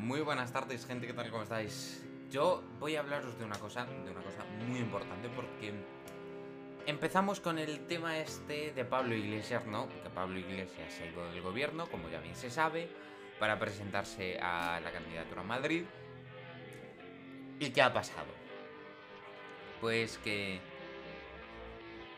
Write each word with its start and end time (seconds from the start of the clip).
Muy 0.00 0.22
buenas 0.22 0.50
tardes, 0.50 0.86
gente, 0.86 1.06
¿qué 1.06 1.12
tal? 1.12 1.30
¿Cómo 1.30 1.42
estáis? 1.42 2.02
Yo 2.30 2.62
voy 2.78 2.96
a 2.96 3.00
hablaros 3.00 3.38
de 3.38 3.44
una 3.44 3.58
cosa, 3.58 3.84
de 3.84 4.10
una 4.10 4.22
cosa 4.22 4.44
muy 4.66 4.78
importante 4.78 5.28
porque 5.28 5.74
empezamos 6.86 7.38
con 7.38 7.58
el 7.58 7.86
tema 7.86 8.18
este 8.18 8.72
de 8.72 8.84
Pablo 8.86 9.14
Iglesias, 9.14 9.66
¿no? 9.66 9.90
Que 10.02 10.08
Pablo 10.08 10.38
Iglesias 10.38 10.98
ha 11.00 11.06
ido 11.06 11.30
del 11.30 11.42
gobierno, 11.42 11.86
como 11.90 12.08
ya 12.08 12.18
bien 12.20 12.34
se 12.34 12.50
sabe, 12.50 12.88
para 13.38 13.58
presentarse 13.58 14.38
a 14.40 14.80
la 14.80 14.90
candidatura 14.90 15.42
a 15.42 15.44
Madrid. 15.44 15.84
¿Y 17.58 17.68
qué 17.68 17.82
ha 17.82 17.92
pasado? 17.92 18.32
Pues 19.82 20.16
que 20.24 20.60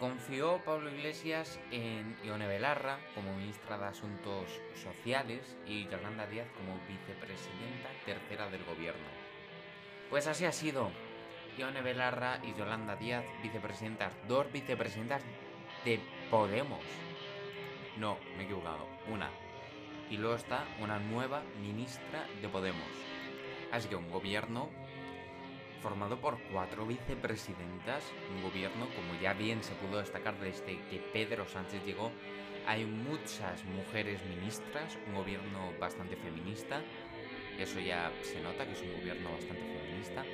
Confió 0.02 0.58
Pablo 0.64 0.90
Iglesias 0.90 1.60
en 1.70 2.16
Ione 2.24 2.48
Belarra 2.48 2.98
como 3.14 3.36
ministra 3.36 3.78
de 3.78 3.84
Asuntos 3.84 4.60
Sociales 4.74 5.56
y 5.64 5.84
Yolanda 5.84 6.26
Díaz 6.26 6.48
como 6.56 6.76
vicepresidenta 6.88 7.88
tercera 8.04 8.50
del 8.50 8.64
gobierno. 8.64 9.06
Pues 10.10 10.26
así 10.26 10.44
ha 10.44 10.50
sido. 10.50 10.90
Ione 11.56 11.82
Belarra 11.82 12.40
y 12.42 12.52
Yolanda 12.58 12.96
Díaz, 12.96 13.24
vicepresidentas, 13.44 14.12
dos 14.26 14.50
vicepresidentas 14.50 15.22
de 15.84 16.00
Podemos. 16.32 16.80
No, 17.96 18.18
me 18.36 18.42
he 18.42 18.46
equivocado, 18.46 18.88
una. 19.08 19.30
Y 20.10 20.16
luego 20.16 20.34
está 20.34 20.64
una 20.80 20.98
nueva 20.98 21.44
ministra 21.60 22.26
de 22.40 22.48
Podemos. 22.48 22.90
Así 23.70 23.88
que 23.88 23.94
un 23.94 24.10
gobierno 24.10 24.68
formado 25.82 26.18
por 26.20 26.38
cuatro 26.52 26.86
vicepresidentas, 26.86 28.04
un 28.34 28.42
gobierno, 28.42 28.86
como 28.94 29.20
ya 29.20 29.34
bien 29.34 29.62
se 29.62 29.74
pudo 29.74 29.98
destacar 29.98 30.38
desde 30.38 30.78
que 30.88 30.98
Pedro 31.12 31.46
Sánchez 31.46 31.84
llegó, 31.84 32.12
hay 32.66 32.84
muchas 32.84 33.64
mujeres 33.64 34.24
ministras, 34.24 34.96
un 35.08 35.14
gobierno 35.16 35.72
bastante 35.80 36.16
feminista, 36.16 36.80
eso 37.58 37.80
ya 37.80 38.12
se 38.22 38.40
nota 38.40 38.64
que 38.64 38.72
es 38.72 38.80
un 38.80 38.92
gobierno 38.92 39.32
bastante 39.32 39.62
feminista, 39.62 40.24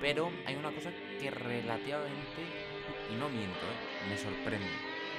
pero 0.00 0.32
hay 0.46 0.56
una 0.56 0.72
cosa 0.72 0.90
que 1.20 1.30
relativamente, 1.30 2.42
y 3.12 3.14
no 3.16 3.28
miento, 3.28 3.66
¿eh? 3.66 4.08
me 4.08 4.16
sorprende, 4.16 4.66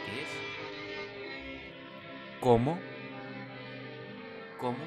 que 0.05 0.21
es 0.23 0.29
cómo, 2.41 2.79
cómo 4.59 4.83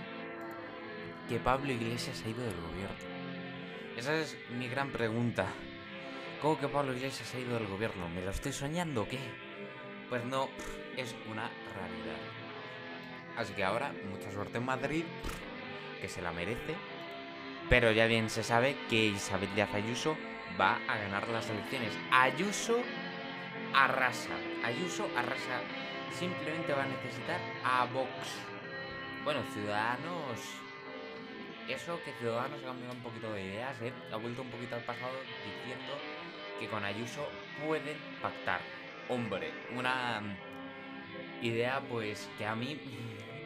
que 1.29 1.39
Pablo 1.39 1.73
Iglesias 1.73 2.23
ha 2.25 2.29
ido 2.29 2.43
del 2.43 2.61
gobierno. 2.61 3.16
Esa 3.97 4.15
es 4.15 4.37
mi 4.51 4.69
gran 4.69 4.91
pregunta. 4.91 5.47
¿Cómo 6.43 6.59
que 6.59 6.69
Pablo 6.69 6.93
Iglesias 6.93 7.35
ha 7.35 7.39
ido 7.39 7.55
del 7.55 7.67
gobierno? 7.67 8.11
¿Me 8.11 8.23
lo 8.23 8.31
estoy 8.31 8.53
soñando 8.53 9.03
o 9.03 9.09
qué? 9.09 9.19
Pues 10.11 10.23
no, 10.27 10.51
es 10.99 11.15
una 11.31 11.49
realidad. 11.75 12.21
Así 13.39 13.55
que 13.55 13.65
ahora, 13.65 13.95
mucha 14.11 14.31
suerte 14.31 14.59
en 14.59 14.67
Madrid, 14.67 15.05
que 15.99 16.11
se 16.11 16.21
la 16.21 16.31
merece. 16.31 16.75
Pero 17.71 17.91
ya 17.91 18.07
bien 18.07 18.29
se 18.29 18.43
sabe 18.43 18.77
que 18.91 19.07
Isabel 19.07 19.49
Díaz 19.55 19.73
Ayuso 19.73 20.15
va 20.61 20.79
a 20.89 20.99
ganar 20.99 21.27
las 21.29 21.49
elecciones. 21.49 21.93
Ayuso 22.11 22.79
arrasa. 23.73 24.37
Ayuso 24.63 25.09
arrasa. 25.17 25.63
Simplemente 26.13 26.75
va 26.75 26.85
a 26.85 26.89
necesitar 26.89 27.41
a 27.65 27.87
Vox. 27.87 28.11
Bueno, 29.25 29.41
Ciudadanos 29.55 30.66
eso 31.69 32.01
que 32.05 32.13
Ciudadanos 32.13 32.61
ha 32.63 32.67
cambiado 32.67 32.95
un 32.95 33.03
poquito 33.03 33.33
de 33.33 33.45
ideas, 33.45 33.81
¿eh? 33.83 33.93
ha 34.13 34.17
vuelto 34.17 34.43
un 34.43 34.51
poquito 34.51 34.77
al 34.77 34.83
pasado 34.83 35.15
diciendo 35.45 35.95
que 36.61 36.69
con 36.69 36.85
Ayuso 36.85 37.29
pueden 37.65 37.97
pactar. 38.23 38.61
Hombre, 39.09 39.51
una 39.75 40.23
idea 41.43 41.81
pues 41.89 42.29
que 42.39 42.47
a 42.47 42.55
mí, 42.55 42.79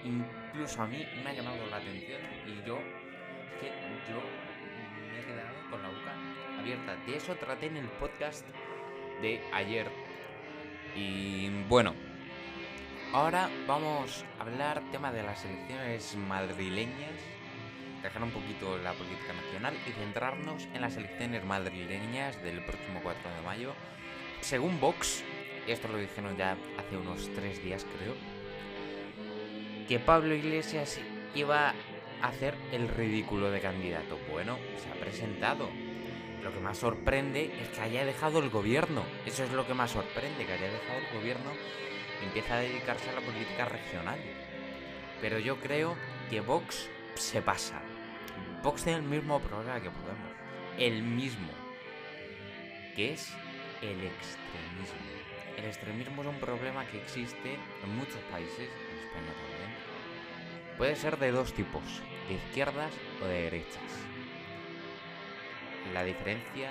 incluso 0.05 0.83
a 0.83 0.87
mí, 0.87 1.07
me 1.23 1.31
ha 1.31 1.33
llamado 1.33 1.67
la 1.67 1.77
atención 1.77 2.21
y 2.47 2.67
yo, 2.67 2.79
que 3.61 3.69
yo 4.11 4.21
me 5.11 5.21
he 5.21 5.25
quedado 5.25 5.71
con 5.71 5.83
la 5.83 5.89
boca 5.89 6.15
abierta. 6.59 6.97
De 7.07 7.17
eso 7.17 7.35
traté 7.37 7.67
en 7.67 7.79
el 7.79 7.89
podcast 7.89 8.47
de 9.23 9.43
ayer. 9.53 9.87
Y 10.97 11.49
bueno, 11.69 11.95
ahora 13.13 13.49
vamos 13.67 14.25
a 14.39 14.43
hablar 14.43 14.83
tema 14.91 15.13
de 15.13 15.23
las 15.23 15.45
elecciones 15.45 16.17
madrileñas 16.17 17.40
dejar 18.03 18.23
un 18.23 18.31
poquito 18.31 18.79
la 18.79 18.93
política 18.93 19.33
nacional 19.33 19.75
y 19.87 19.93
centrarnos 19.93 20.69
en 20.75 20.81
las 20.81 20.97
elecciones 20.97 21.45
madrileñas 21.45 22.43
del 22.43 22.65
próximo 22.65 23.01
4 23.03 23.21
de 23.37 23.43
mayo. 23.43 23.75
Según 24.41 24.81
Vox, 24.81 25.23
esto 25.67 25.89
lo 25.89 25.99
dijeron 25.99 26.37
ya 26.37 26.57
hace 26.79 26.97
unos 26.97 27.31
tres 27.35 27.63
días 27.63 27.87
creo, 27.99 28.15
que 29.89 29.99
Pablo 29.99 30.35
Iglesias 30.35 31.01
iba 31.35 31.71
a 32.23 32.29
hacer 32.29 32.55
el 32.73 32.89
ridículo 32.89 33.51
de 33.51 33.61
candidato. 33.61 34.19
Bueno, 34.31 34.59
se 34.77 34.91
ha 34.91 34.95
presentado. 34.95 35.69
Lo 36.43 36.53
que 36.53 36.61
más 36.61 36.79
sorprende 36.79 37.53
es 37.61 37.69
que 37.69 37.81
haya 37.81 38.05
dejado 38.05 38.39
el 38.39 38.49
gobierno. 38.49 39.03
Eso 39.27 39.45
es 39.45 39.53
lo 39.53 39.67
que 39.67 39.75
más 39.75 39.91
sorprende, 39.91 40.47
que 40.47 40.53
haya 40.53 40.71
dejado 40.71 41.01
el 41.01 41.19
gobierno 41.19 41.51
y 42.21 42.27
empieza 42.27 42.55
a 42.55 42.61
dedicarse 42.61 43.11
a 43.11 43.15
la 43.15 43.21
política 43.21 43.67
regional. 43.67 44.19
Pero 45.21 45.39
yo 45.39 45.57
creo 45.57 45.97
que 46.31 46.41
Vox 46.41 46.89
se 47.15 47.43
pasa. 47.43 47.81
Vox 48.63 48.85
tiene 48.85 48.99
el 48.99 49.05
mismo 49.05 49.41
problema 49.41 49.81
que 49.81 49.91
Podemos. 49.91 50.33
El 50.79 51.03
mismo. 51.03 51.51
Que 52.95 53.13
es 53.15 53.35
el 53.83 54.03
extremismo. 54.05 55.11
El 55.57 55.65
extremismo 55.65 56.23
es 56.23 56.29
un 56.29 56.41
problema 56.41 56.87
que 56.87 56.99
existe 56.99 57.55
en 57.83 57.97
muchos 57.97 58.21
países, 58.31 58.59
en 58.59 58.99
España 58.99 59.33
también. 59.35 59.71
Puede 60.79 60.97
ser 60.97 61.19
de 61.19 61.31
dos 61.31 61.53
tipos, 61.53 61.83
de 62.29 62.35
izquierdas 62.35 62.93
o 63.23 63.27
de 63.27 63.43
derechas. 63.43 64.07
La 65.93 66.05
diferencia 66.05 66.71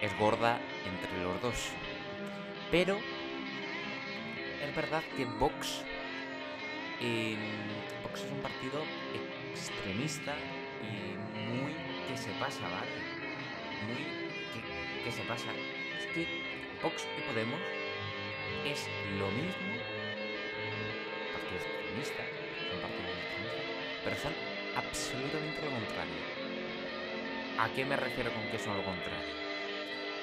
es 0.00 0.16
gorda 0.18 0.60
entre 0.84 1.22
los 1.22 1.40
dos. 1.42 1.70
Pero 2.70 2.98
es 4.64 4.76
verdad 4.76 5.02
que 5.16 5.24
Vox, 5.24 5.84
eh, 7.00 7.36
Vox 8.02 8.22
es 8.22 8.30
un 8.30 8.40
partido 8.40 8.82
extremista 9.52 10.34
y 10.82 11.16
muy 11.50 11.72
que 12.08 12.16
se 12.16 12.30
pasa, 12.40 12.62
¿vale? 12.68 12.90
Muy 13.86 15.04
que, 15.04 15.12
se 15.12 15.22
pasa. 15.22 15.52
Es 15.98 16.06
que 16.06 16.26
Vox 16.82 17.06
y 17.16 17.20
Podemos 17.22 17.60
es 18.64 18.88
lo 19.18 19.28
mismo, 19.30 19.74
partido 21.32 21.60
extremista, 21.60 22.22
son 22.70 22.80
partidos 22.80 23.10
extremistas, 23.22 24.02
pero 24.04 24.16
son 24.16 24.32
absolutamente 24.76 25.62
lo 25.62 25.70
contrario. 25.70 26.46
¿A 27.58 27.68
qué 27.70 27.84
me 27.84 27.96
refiero 27.96 28.30
con 28.32 28.42
que 28.50 28.58
son 28.58 28.76
lo 28.76 28.84
contrario? 28.84 29.34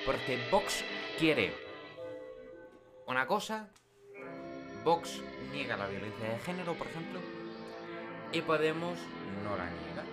Porque 0.05 0.37
Vox 0.51 0.83
quiere 1.17 1.53
una 3.07 3.25
cosa, 3.25 3.69
Vox 4.83 5.21
niega 5.51 5.77
la 5.77 5.87
violencia 5.87 6.29
de 6.29 6.39
género, 6.39 6.73
por 6.73 6.87
ejemplo, 6.87 7.19
y 8.33 8.41
Podemos 8.41 8.99
no 9.43 9.55
la 9.55 9.69
niega. 9.69 10.03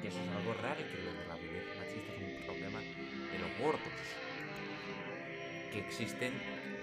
Que 0.00 0.08
eso 0.08 0.18
es 0.20 0.28
algo 0.36 0.54
raro 0.62 0.76
que 0.76 1.02
lo 1.02 1.12
de 1.12 1.26
la 1.26 1.34
violencia 1.36 1.74
machista 1.80 2.12
es 2.12 2.38
un 2.38 2.46
problema 2.46 2.80
de 2.80 3.38
los 3.38 3.58
gordos. 3.58 3.82
Que 5.72 5.80
existen 5.80 6.32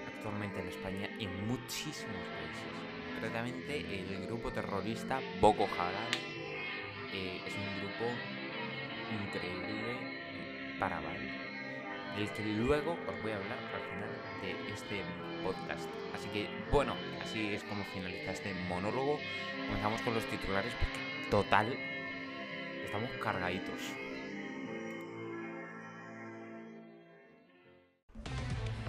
actualmente 0.08 0.60
en 0.60 0.68
España 0.68 1.10
en 1.20 1.48
muchísimos 1.48 2.16
países. 2.16 3.14
Concretamente 3.14 3.78
el 3.80 4.26
grupo 4.28 4.52
terrorista 4.52 5.22
Boko 5.40 5.70
Haram 5.80 6.12
eh, 7.14 7.42
es 7.46 7.54
un 7.54 7.80
grupo 7.80 8.12
increíble 9.24 10.24
para 10.80 11.00
del 12.18 12.30
que 12.30 12.44
luego 12.44 12.98
os 13.08 13.22
voy 13.22 13.32
a 13.32 13.38
hablar 13.38 13.58
al 13.74 13.82
final 13.82 14.10
de 14.42 14.74
este 14.74 15.02
podcast. 15.44 15.88
Así 16.16 16.28
que 16.30 16.48
bueno, 16.72 16.94
así 17.22 17.54
es 17.54 17.64
como 17.64 17.84
finaliza 17.86 18.32
este 18.32 18.54
monólogo. 18.68 19.20
Comenzamos 19.68 20.02
con 20.02 20.14
los 20.14 20.24
titulares 20.26 20.74
porque 20.74 21.30
total 21.30 21.78
estamos 22.86 23.10
cargaditos. 23.22 23.80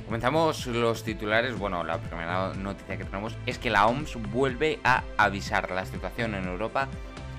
Comenzamos 0.04 0.66
los 0.66 1.02
titulares. 1.02 1.58
Bueno, 1.58 1.82
la 1.82 1.98
primera 1.98 2.52
noticia 2.54 2.98
que 2.98 3.04
tenemos 3.04 3.36
es 3.46 3.58
que 3.58 3.70
la 3.70 3.86
OMS 3.86 4.16
vuelve 4.30 4.78
a 4.84 5.02
avisar. 5.16 5.70
La 5.70 5.86
situación 5.86 6.34
en 6.34 6.44
Europa 6.44 6.88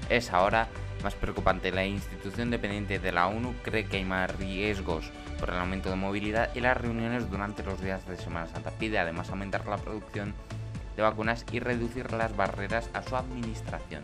es 0.09 0.31
ahora 0.31 0.67
más 1.05 1.13
preocupante. 1.13 1.71
La 1.71 1.85
institución 1.85 2.49
dependiente 2.49 2.97
de 2.97 3.11
la 3.11 3.27
ONU 3.27 3.53
cree 3.61 3.85
que 3.85 3.97
hay 3.97 4.05
más 4.05 4.35
riesgos 4.37 5.11
por 5.39 5.51
el 5.51 5.57
aumento 5.57 5.91
de 5.91 5.95
movilidad 5.95 6.49
y 6.55 6.61
las 6.61 6.75
reuniones 6.75 7.29
durante 7.29 7.63
los 7.63 7.79
días 7.79 8.07
de 8.07 8.17
Semana 8.17 8.47
Santa. 8.47 8.71
Pide 8.71 8.97
además 8.97 9.29
aumentar 9.29 9.67
la 9.67 9.77
producción 9.77 10.33
de 10.95 11.03
vacunas 11.03 11.45
y 11.51 11.59
reducir 11.59 12.11
las 12.11 12.35
barreras 12.35 12.89
a 12.93 13.03
su 13.03 13.15
administración. 13.15 14.01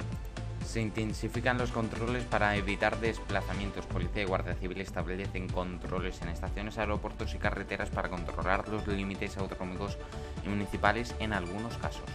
Se 0.64 0.80
intensifican 0.80 1.58
los 1.58 1.72
controles 1.72 2.24
para 2.26 2.56
evitar 2.56 3.00
desplazamientos. 3.00 3.88
Policía 3.88 4.22
y 4.22 4.26
Guardia 4.26 4.54
Civil 4.54 4.80
establecen 4.80 5.50
controles 5.50 6.22
en 6.22 6.30
estaciones, 6.30 6.78
aeropuertos 6.78 7.34
y 7.34 7.40
carreteras 7.40 7.90
para 7.90 8.10
controlar 8.10 8.70
los 8.70 8.86
límites 8.86 9.38
autonómicos 9.38 9.98
y 10.46 10.50
municipales 10.50 11.16
en 11.20 11.34
algunos 11.34 11.76
casos. 11.78 12.06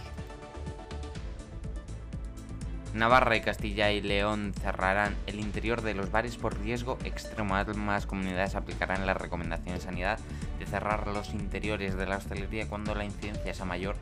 Navarra 2.97 3.35
y 3.35 3.41
Castilla 3.41 3.91
y 3.91 4.01
León 4.01 4.53
cerrarán 4.59 5.15
el 5.27 5.39
interior 5.39 5.83
de 5.83 5.93
los 5.93 6.11
bares 6.11 6.35
por 6.35 6.59
riesgo 6.59 6.97
extremo. 7.03 7.55
Más 7.75 8.05
comunidades 8.07 8.55
aplicarán 8.55 9.05
la 9.05 9.13
recomendación 9.13 9.75
de 9.75 9.81
sanidad 9.81 10.19
de 10.57 10.65
cerrar 10.65 11.07
los 11.07 11.29
interiores 11.33 11.95
de 11.95 12.07
la 12.07 12.17
hostelería 12.17 12.67
cuando 12.67 12.95
la 12.95 13.05
incidencia 13.05 13.53
sea 13.53 13.65
mayor 13.65 13.95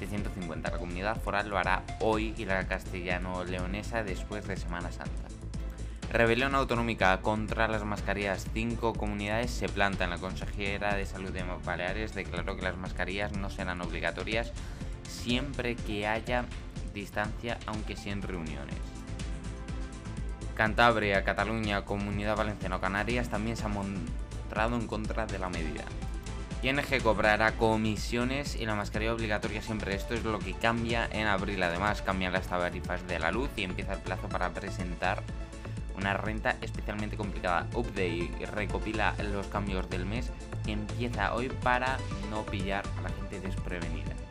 de 0.00 0.06
150. 0.06 0.70
La 0.70 0.78
comunidad 0.78 1.20
foral 1.22 1.48
lo 1.48 1.58
hará 1.58 1.84
hoy 2.00 2.34
y 2.36 2.44
la 2.44 2.66
castellano-leonesa 2.66 4.02
después 4.02 4.46
de 4.48 4.56
Semana 4.56 4.90
Santa. 4.90 5.28
Rebelión 6.12 6.54
autonómica 6.54 7.20
contra 7.20 7.68
las 7.68 7.84
mascarillas. 7.84 8.46
Cinco 8.52 8.92
comunidades 8.92 9.50
se 9.50 9.68
plantan. 9.68 10.10
La 10.10 10.18
consejera 10.18 10.94
de 10.94 11.06
Salud 11.06 11.30
de 11.30 11.44
Baleares 11.64 12.14
declaró 12.14 12.56
que 12.56 12.62
las 12.62 12.76
mascarillas 12.76 13.32
no 13.36 13.48
serán 13.50 13.80
obligatorias 13.80 14.52
siempre 15.08 15.76
que 15.76 16.06
haya 16.06 16.44
distancia, 16.94 17.58
aunque 17.66 17.96
sin 17.96 18.22
reuniones. 18.22 18.76
Cantabria, 20.54 21.24
Cataluña, 21.24 21.84
Comunidad 21.84 22.36
Valenciana 22.36 22.80
Canarias 22.80 23.28
también 23.28 23.56
se 23.56 23.64
han 23.64 23.74
mostrado 23.74 24.76
en 24.76 24.86
contra 24.86 25.26
de 25.26 25.38
la 25.38 25.48
medida. 25.50 25.84
ING 26.62 26.80
cobrará 27.02 27.56
comisiones 27.56 28.56
y 28.56 28.64
la 28.64 28.74
mascarilla 28.74 29.12
obligatoria 29.12 29.60
siempre. 29.60 29.94
Esto 29.94 30.14
es 30.14 30.24
lo 30.24 30.38
que 30.38 30.54
cambia 30.54 31.06
en 31.12 31.26
abril. 31.26 31.62
Además, 31.62 32.00
cambian 32.00 32.32
las 32.32 32.46
tarifas 32.46 33.06
de 33.06 33.18
la 33.18 33.30
luz 33.32 33.50
y 33.56 33.64
empieza 33.64 33.92
el 33.92 33.98
plazo 33.98 34.30
para 34.30 34.48
presentar 34.54 35.22
una 35.94 36.14
renta 36.14 36.56
especialmente 36.62 37.18
complicada. 37.18 37.66
Update 37.74 38.46
recopila 38.52 39.14
los 39.30 39.46
cambios 39.48 39.90
del 39.90 40.06
mes 40.06 40.30
y 40.64 40.72
empieza 40.72 41.34
hoy 41.34 41.50
para 41.62 41.98
no 42.30 42.46
pillar 42.46 42.84
a 42.98 43.02
la 43.02 43.10
gente 43.10 43.40
desprevenida. 43.40 44.23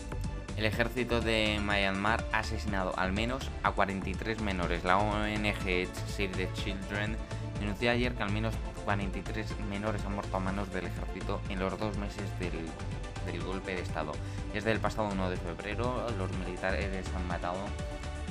El 0.58 0.66
ejército 0.66 1.20
de 1.20 1.60
Myanmar 1.60 2.26
ha 2.32 2.40
asesinado 2.40 2.94
al 2.98 3.12
menos 3.12 3.50
a 3.64 3.72
43 3.72 4.42
menores. 4.42 4.84
La 4.84 4.98
ONG 4.98 5.88
Save 6.08 6.28
the 6.30 6.50
Children 6.54 7.18
denunció 7.60 7.90
ayer 7.90 8.14
que 8.14 8.24
al 8.24 8.32
menos 8.32 8.54
43 8.86 9.60
menores 9.70 10.06
han 10.06 10.14
muerto 10.14 10.38
a 10.38 10.40
manos 10.40 10.72
del 10.72 10.86
ejército 10.86 11.42
en 11.50 11.60
los 11.60 11.78
dos 11.80 11.98
meses 11.98 12.24
del, 12.40 12.52
del 13.26 13.44
golpe 13.44 13.74
de 13.74 13.82
Estado. 13.82 14.12
Desde 14.54 14.72
el 14.72 14.80
pasado 14.80 15.10
1 15.12 15.30
de 15.32 15.38
febrero, 15.38 16.08
los 16.18 16.32
militares 16.38 17.06
han 17.16 17.28
matado 17.28 17.60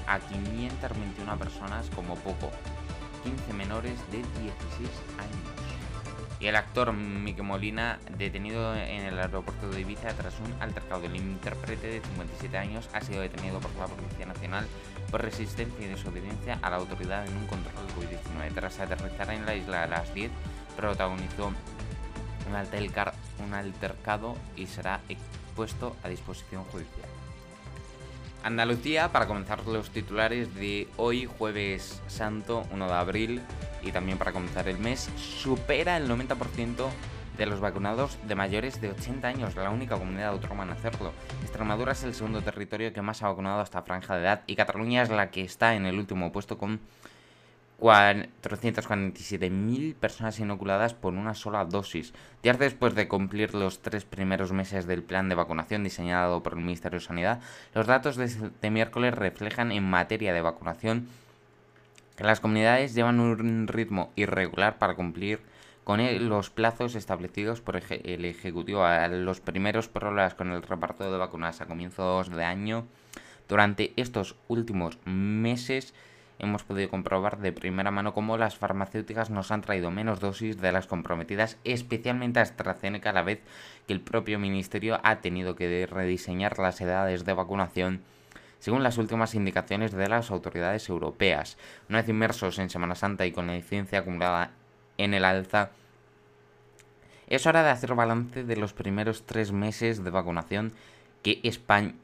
a 0.06 0.20
521 0.20 1.38
personas 1.38 1.90
como 1.94 2.14
poco, 2.16 2.50
15 3.24 3.52
menores 3.52 3.98
de 4.12 4.18
16 4.18 4.90
años 5.18 5.51
y 6.42 6.48
el 6.48 6.56
actor 6.56 6.92
Mike 6.92 7.42
Molina 7.42 8.00
detenido 8.18 8.74
en 8.74 9.04
el 9.04 9.16
aeropuerto 9.16 9.70
de 9.70 9.82
Ibiza 9.82 10.08
tras 10.08 10.34
un 10.40 10.52
altercado. 10.60 11.04
El 11.06 11.14
intérprete 11.14 11.86
de 11.86 12.00
57 12.00 12.58
años 12.58 12.88
ha 12.92 13.00
sido 13.00 13.20
detenido 13.20 13.60
por 13.60 13.70
la 13.76 13.86
Policía 13.86 14.26
Nacional 14.26 14.66
por 15.12 15.22
resistencia 15.22 15.86
y 15.86 15.88
desobediencia 15.88 16.58
a 16.60 16.70
la 16.70 16.76
autoridad 16.76 17.24
en 17.28 17.36
un 17.36 17.46
control 17.46 17.74
del 17.86 17.94
COVID-19. 17.94 18.54
Tras 18.54 18.80
aterrizar 18.80 19.30
en 19.30 19.46
la 19.46 19.54
isla 19.54 19.84
a 19.84 19.86
las 19.86 20.12
10, 20.14 20.32
protagonizó 20.76 21.52
un, 22.48 23.54
altercado 23.54 24.34
y 24.56 24.66
será 24.66 25.00
puesto 25.54 25.94
a 26.02 26.08
disposición 26.08 26.64
judicial. 26.64 27.08
Andalucía, 28.42 29.12
para 29.12 29.28
comenzar 29.28 29.64
los 29.68 29.90
titulares 29.90 30.52
de 30.56 30.88
hoy, 30.96 31.26
jueves 31.26 32.02
santo, 32.08 32.66
1 32.72 32.86
de 32.88 32.94
abril, 32.94 33.42
y 33.82 33.92
también 33.92 34.18
para 34.18 34.32
comenzar 34.32 34.68
el 34.68 34.78
mes, 34.78 35.10
supera 35.16 35.96
el 35.96 36.08
90% 36.08 36.88
de 37.36 37.46
los 37.46 37.60
vacunados 37.60 38.18
de 38.26 38.34
mayores 38.34 38.80
de 38.80 38.90
80 38.90 39.26
años, 39.26 39.56
la 39.56 39.70
única 39.70 39.96
comunidad 39.96 40.30
autónoma 40.30 40.64
en 40.64 40.70
hacerlo. 40.70 41.12
Extremadura 41.42 41.92
es 41.92 42.02
el 42.04 42.14
segundo 42.14 42.42
territorio 42.42 42.92
que 42.92 43.02
más 43.02 43.22
ha 43.22 43.28
vacunado 43.28 43.60
hasta 43.60 43.82
franja 43.82 44.16
de 44.16 44.22
edad 44.22 44.42
y 44.46 44.56
Cataluña 44.56 45.02
es 45.02 45.10
la 45.10 45.30
que 45.30 45.42
está 45.42 45.74
en 45.74 45.86
el 45.86 45.98
último 45.98 46.30
puesto 46.30 46.58
con 46.58 46.80
447.000 47.80 49.94
personas 49.96 50.38
inoculadas 50.38 50.92
por 50.94 51.14
una 51.14 51.34
sola 51.34 51.64
dosis. 51.64 52.14
Días 52.42 52.58
después 52.58 52.94
de 52.94 53.08
cumplir 53.08 53.54
los 53.54 53.82
tres 53.82 54.04
primeros 54.04 54.52
meses 54.52 54.86
del 54.86 55.02
plan 55.02 55.28
de 55.28 55.34
vacunación 55.34 55.82
diseñado 55.82 56.44
por 56.44 56.52
el 56.52 56.60
Ministerio 56.60 57.00
de 57.00 57.04
Sanidad, 57.04 57.40
los 57.74 57.88
datos 57.88 58.14
de 58.16 58.26
este 58.26 58.70
miércoles 58.70 59.14
reflejan 59.14 59.72
en 59.72 59.82
materia 59.82 60.32
de 60.32 60.42
vacunación 60.42 61.08
las 62.18 62.40
comunidades 62.40 62.94
llevan 62.94 63.20
un 63.20 63.68
ritmo 63.68 64.12
irregular 64.16 64.78
para 64.78 64.94
cumplir 64.94 65.40
con 65.84 66.00
los 66.28 66.50
plazos 66.50 66.94
establecidos 66.94 67.60
por 67.60 67.76
el 67.76 68.24
Ejecutivo. 68.24 68.84
Los 69.10 69.40
primeros 69.40 69.88
problemas 69.88 70.34
con 70.34 70.52
el 70.52 70.62
reparto 70.62 71.10
de 71.10 71.18
vacunas 71.18 71.60
a 71.60 71.66
comienzos 71.66 72.30
de 72.30 72.44
año, 72.44 72.86
durante 73.48 73.92
estos 73.96 74.36
últimos 74.48 74.98
meses, 75.04 75.94
hemos 76.38 76.62
podido 76.62 76.88
comprobar 76.88 77.38
de 77.38 77.52
primera 77.52 77.90
mano 77.90 78.14
cómo 78.14 78.36
las 78.36 78.56
farmacéuticas 78.56 79.30
nos 79.30 79.50
han 79.50 79.62
traído 79.62 79.90
menos 79.90 80.20
dosis 80.20 80.60
de 80.60 80.72
las 80.72 80.86
comprometidas, 80.86 81.58
especialmente 81.64 82.40
AstraZeneca, 82.40 83.10
a 83.10 83.14
la 83.14 83.22
vez 83.22 83.40
que 83.86 83.92
el 83.92 84.00
propio 84.00 84.38
Ministerio 84.38 85.00
ha 85.02 85.20
tenido 85.20 85.56
que 85.56 85.86
rediseñar 85.86 86.58
las 86.58 86.80
edades 86.80 87.24
de 87.24 87.32
vacunación 87.32 88.02
según 88.62 88.84
las 88.84 88.96
últimas 88.96 89.34
indicaciones 89.34 89.90
de 89.90 90.08
las 90.08 90.30
autoridades 90.30 90.88
europeas. 90.88 91.58
Una 91.88 91.98
vez 91.98 92.08
inmersos 92.08 92.60
en 92.60 92.70
Semana 92.70 92.94
Santa 92.94 93.26
y 93.26 93.32
con 93.32 93.48
la 93.48 93.56
incidencia 93.56 93.98
acumulada 93.98 94.52
en 94.98 95.14
el 95.14 95.24
alza, 95.24 95.70
es 97.26 97.44
hora 97.44 97.64
de 97.64 97.70
hacer 97.70 97.96
balance 97.96 98.44
de 98.44 98.56
los 98.56 98.72
primeros 98.72 99.24
tres 99.26 99.50
meses 99.50 100.04
de 100.04 100.10
vacunación 100.10 100.74
que 101.24 101.40
España 101.42 101.94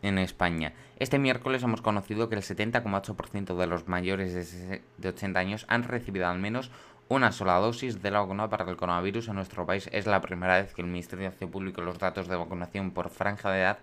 en 0.00 0.16
España. 0.16 0.72
Este 0.98 1.18
miércoles 1.18 1.62
hemos 1.62 1.82
conocido 1.82 2.30
que 2.30 2.36
el 2.36 2.42
70,8% 2.42 3.58
de 3.58 3.66
los 3.66 3.88
mayores 3.88 4.80
de 4.96 5.08
80 5.08 5.38
años 5.38 5.66
han 5.68 5.82
recibido 5.82 6.28
al 6.28 6.38
menos 6.38 6.70
una 7.10 7.32
sola 7.32 7.56
dosis 7.56 8.00
de 8.00 8.10
la 8.10 8.20
vacuna 8.20 8.48
para 8.48 8.70
el 8.70 8.76
coronavirus 8.78 9.28
en 9.28 9.34
nuestro 9.34 9.66
país. 9.66 9.90
Es 9.92 10.06
la 10.06 10.22
primera 10.22 10.62
vez 10.62 10.72
que 10.72 10.80
el 10.80 10.88
Ministerio 10.88 11.28
hace 11.28 11.46
público 11.46 11.82
los 11.82 11.98
datos 11.98 12.26
de 12.26 12.36
vacunación 12.36 12.92
por 12.92 13.10
franja 13.10 13.50
de 13.50 13.60
edad. 13.60 13.78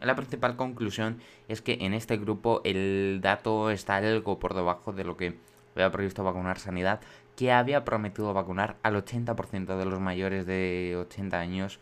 La 0.00 0.16
principal 0.16 0.56
conclusión 0.56 1.20
es 1.48 1.60
que 1.60 1.78
en 1.82 1.92
este 1.92 2.16
grupo 2.16 2.62
el 2.64 3.20
dato 3.22 3.70
está 3.70 3.96
algo 3.96 4.38
por 4.38 4.54
debajo 4.54 4.92
de 4.92 5.04
lo 5.04 5.16
que 5.16 5.36
había 5.74 5.92
previsto 5.92 6.24
vacunar 6.24 6.58
Sanidad, 6.58 7.00
que 7.36 7.52
había 7.52 7.84
prometido 7.84 8.32
vacunar 8.32 8.76
al 8.82 8.96
80% 8.96 9.76
de 9.76 9.84
los 9.84 10.00
mayores 10.00 10.46
de 10.46 10.96
80 10.98 11.38
años 11.38 11.78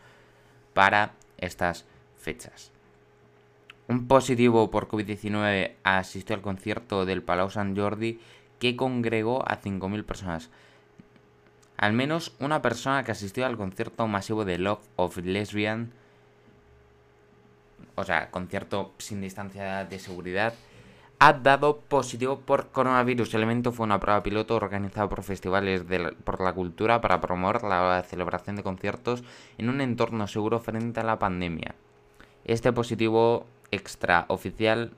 para 0.73 1.13
estas 1.37 1.85
fechas. 2.17 2.71
Un 3.87 4.07
positivo 4.07 4.69
por 4.69 4.87
COVID-19 4.87 5.71
asistió 5.83 6.35
al 6.35 6.41
concierto 6.41 7.05
del 7.05 7.23
Palau 7.23 7.49
Sant 7.49 7.77
Jordi 7.77 8.19
que 8.59 8.75
congregó 8.75 9.41
a 9.49 9.61
5.000 9.61 10.05
personas. 10.05 10.49
Al 11.77 11.93
menos 11.93 12.35
una 12.39 12.61
persona 12.61 13.03
que 13.03 13.13
asistió 13.13 13.45
al 13.45 13.57
concierto 13.57 14.05
masivo 14.07 14.45
de 14.45 14.59
Love 14.59 14.85
of 14.97 15.17
Lesbian, 15.17 15.91
o 17.99 18.03
sea, 18.05 18.31
concierto 18.31 18.93
sin 18.97 19.21
distancia 19.21 19.85
de 19.85 19.99
seguridad, 19.99 20.53
ha 21.19 21.33
dado 21.33 21.79
positivo 21.81 22.39
por 22.39 22.69
coronavirus. 22.69 23.33
El 23.33 23.43
evento 23.43 23.73
fue 23.73 23.85
una 23.85 23.99
prueba 23.99 24.23
piloto 24.23 24.55
organizada 24.55 25.09
por 25.09 25.21
festivales 25.23 25.83
por 26.23 26.39
la 26.39 26.53
cultura 26.53 27.01
para 27.01 27.19
promover 27.19 27.63
la 27.63 28.03
celebración 28.07 28.55
de 28.55 28.63
conciertos 28.63 29.23
en 29.57 29.69
un 29.69 29.81
entorno 29.81 30.27
seguro 30.27 30.59
frente 30.59 31.01
a 31.01 31.03
la 31.03 31.19
pandemia. 31.19 31.75
Este 32.45 32.71
positivo 32.71 33.45
extraoficial 33.71 34.91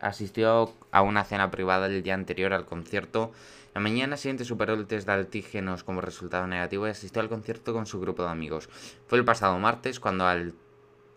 asistió 0.00 0.72
a 0.90 1.02
una 1.02 1.24
cena 1.24 1.50
privada 1.50 1.86
el 1.86 2.02
día 2.02 2.14
anterior 2.14 2.52
al 2.52 2.64
concierto. 2.64 3.32
La 3.74 3.80
mañana 3.80 4.16
siguiente 4.16 4.44
superó 4.44 4.74
el 4.74 4.86
test 4.86 5.06
de 5.06 5.12
altígenos 5.12 5.84
como 5.84 6.00
resultado 6.00 6.46
negativo 6.46 6.86
y 6.86 6.90
asistió 6.90 7.20
al 7.22 7.28
concierto 7.28 7.72
con 7.72 7.86
su 7.86 8.00
grupo 8.00 8.22
de 8.22 8.30
amigos. 8.30 8.68
Fue 9.06 9.18
el 9.18 9.24
pasado 9.24 9.58
martes 9.58 10.00
cuando 10.00 10.26
al 10.26 10.54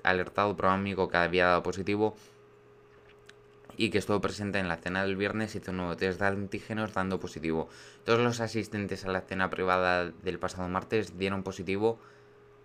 alertado 0.04 0.56
por 0.56 0.66
un 0.66 0.72
amigo 0.72 1.10
que 1.10 1.18
había 1.18 1.48
dado 1.48 1.64
positivo 1.64 2.16
y 3.78 3.90
que 3.90 3.98
estuvo 3.98 4.22
presente 4.22 4.60
en 4.60 4.68
la 4.68 4.78
cena 4.78 5.04
del 5.04 5.16
viernes 5.16 5.56
hizo 5.56 5.72
un 5.72 5.78
nuevo 5.78 5.98
test 5.98 6.20
de 6.20 6.28
antígenos 6.28 6.94
dando 6.94 7.20
positivo. 7.20 7.70
Todos 8.06 8.20
los 8.20 8.40
asistentes 8.40 9.06
a 9.06 9.12
la 9.12 9.22
cena 9.22 9.50
privada 9.50 10.12
del 10.12 10.40
pasado 10.40 10.68
martes 10.68 11.18
dieron 11.18 11.44
positivo 11.44 12.00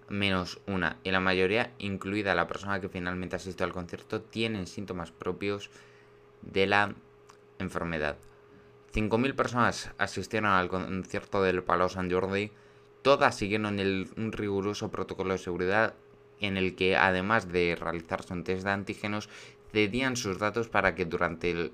menos 0.08 0.60
una, 0.66 0.98
y 1.02 1.10
la 1.10 1.20
mayoría, 1.20 1.72
incluida 1.78 2.34
la 2.34 2.46
persona 2.46 2.80
que 2.80 2.88
finalmente 2.88 3.36
asistió 3.36 3.66
al 3.66 3.72
concierto, 3.72 4.22
tienen 4.22 4.66
síntomas 4.66 5.10
propios 5.10 5.70
de 6.42 6.66
la 6.66 6.94
enfermedad. 7.58 8.16
5.000 8.94 9.34
personas 9.34 9.90
asistieron 9.98 10.50
al 10.50 10.68
concierto 10.68 11.42
del 11.42 11.62
Palau 11.62 11.88
Sant 11.88 12.12
Jordi, 12.12 12.52
todas 13.02 13.36
siguieron 13.36 13.78
el, 13.80 14.08
un 14.16 14.32
riguroso 14.32 14.90
protocolo 14.90 15.32
de 15.32 15.38
seguridad 15.38 15.94
en 16.40 16.56
el 16.56 16.74
que 16.74 16.96
además 16.96 17.50
de 17.50 17.76
realizarse 17.76 18.32
un 18.32 18.44
test 18.44 18.64
de 18.64 18.70
antígenos, 18.70 19.28
cedían 19.72 20.16
sus 20.16 20.38
datos 20.38 20.68
para 20.68 20.94
que 20.94 21.04
durante 21.04 21.70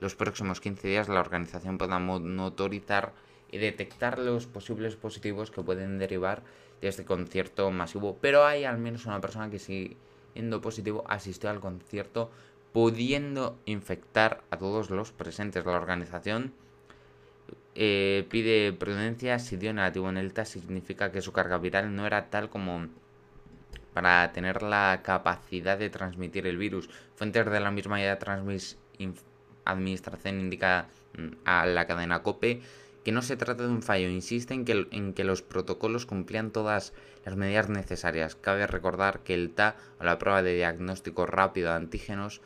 los 0.00 0.14
próximos 0.14 0.60
15 0.60 0.88
días 0.88 1.08
la 1.08 1.20
organización 1.20 1.78
pueda 1.78 1.98
monitorizar 1.98 3.12
y 3.50 3.58
detectar 3.58 4.18
los 4.18 4.46
posibles 4.46 4.96
positivos 4.96 5.50
que 5.50 5.62
pueden 5.62 5.98
derivar 5.98 6.42
de 6.80 6.88
este 6.88 7.04
concierto 7.04 7.70
masivo. 7.70 8.18
Pero 8.20 8.44
hay 8.44 8.64
al 8.64 8.78
menos 8.78 9.06
una 9.06 9.20
persona 9.20 9.50
que 9.50 9.58
siendo 9.58 10.60
positivo 10.60 11.04
asistió 11.08 11.50
al 11.50 11.60
concierto 11.60 12.30
pudiendo 12.72 13.56
infectar 13.66 14.42
a 14.50 14.58
todos 14.58 14.90
los 14.90 15.12
presentes. 15.12 15.64
La 15.64 15.76
organización 15.76 16.52
eh, 17.76 18.26
pide 18.28 18.72
prudencia. 18.72 19.38
Si 19.38 19.56
dio 19.56 19.72
negativo 19.72 20.08
en 20.08 20.16
el 20.16 20.32
test, 20.32 20.54
significa 20.54 21.12
que 21.12 21.22
su 21.22 21.32
carga 21.32 21.58
viral 21.58 21.94
no 21.94 22.06
era 22.06 22.30
tal 22.30 22.50
como 22.50 22.88
para 23.94 24.30
tener 24.32 24.62
la 24.62 25.00
capacidad 25.02 25.78
de 25.78 25.88
transmitir 25.88 26.46
el 26.46 26.58
virus. 26.58 26.90
Fuentes 27.14 27.46
de 27.46 27.60
la 27.60 27.70
misma 27.70 27.98
administración 29.64 30.40
indica 30.40 30.88
mm, 31.16 31.28
a 31.44 31.64
la 31.64 31.86
cadena 31.86 32.22
COPE 32.22 32.60
que 33.04 33.12
no 33.12 33.22
se 33.22 33.36
trata 33.36 33.64
de 33.64 33.68
un 33.68 33.82
fallo, 33.82 34.08
insiste 34.08 34.54
en 34.54 34.64
que, 34.64 34.88
en 34.90 35.12
que 35.12 35.24
los 35.24 35.42
protocolos 35.42 36.06
cumplían 36.06 36.50
todas 36.50 36.94
las 37.24 37.36
medidas 37.36 37.68
necesarias. 37.68 38.34
Cabe 38.34 38.66
recordar 38.66 39.20
que 39.20 39.34
el 39.34 39.50
TA, 39.50 39.76
o 40.00 40.04
la 40.04 40.18
prueba 40.18 40.42
de 40.42 40.54
diagnóstico 40.54 41.26
rápido 41.26 41.68
de 41.68 41.76
antígenos 41.76 42.40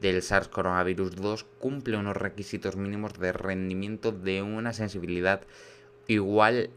del 0.00 0.22
SARS 0.22 0.48
coronavirus 0.48 1.14
2, 1.16 1.44
cumple 1.58 1.98
unos 1.98 2.16
requisitos 2.16 2.76
mínimos 2.76 3.18
de 3.18 3.32
rendimiento 3.32 4.12
de 4.12 4.40
una 4.40 4.72
sensibilidad 4.72 5.42
igual 6.08 6.70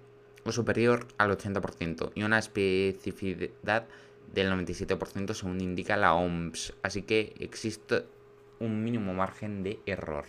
o 0.45 0.51
superior 0.51 1.07
al 1.17 1.31
80% 1.31 2.11
y 2.15 2.23
una 2.23 2.39
especificidad 2.39 3.87
del 4.33 4.51
97% 4.51 5.33
según 5.33 5.61
indica 5.61 5.97
la 5.97 6.13
OMS. 6.13 6.73
Así 6.83 7.01
que 7.01 7.33
existe 7.39 8.05
un 8.59 8.83
mínimo 8.83 9.13
margen 9.13 9.63
de 9.63 9.79
error. 9.85 10.25